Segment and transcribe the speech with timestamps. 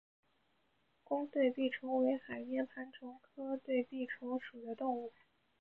[1.03, 5.13] 弓对臂虫为海绵盘虫科对臂虫属的动物。